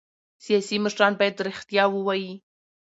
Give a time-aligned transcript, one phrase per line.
[0.45, 2.33] سیاسي مشران باید رښتیا ووايي